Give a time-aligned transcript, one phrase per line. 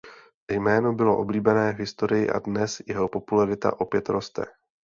[0.51, 4.45] Jméno bylo oblíbené v historii a dnes jeho popularita opět roste.